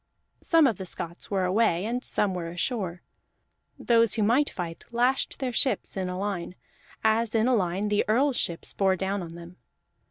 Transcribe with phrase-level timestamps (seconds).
[0.41, 3.03] Some of the Scots were away, and some were ashore;
[3.77, 6.55] those who might fight lashed their ships in a line,
[7.03, 9.57] as in a line the Earl's ships bore down on them.